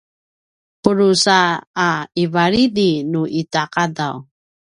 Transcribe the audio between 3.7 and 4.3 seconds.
qadaw